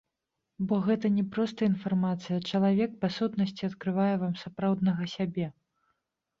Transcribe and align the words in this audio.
Бо 0.69 0.75
гэта 0.87 1.11
не 1.17 1.25
проста 1.35 1.59
інфармацыя, 1.73 2.39
чалавек, 2.53 2.97
па 3.05 3.11
сутнасці, 3.19 3.71
адкрывае 3.71 4.11
вам 4.25 4.33
сапраўднага 4.43 5.03
сябе. 5.17 5.47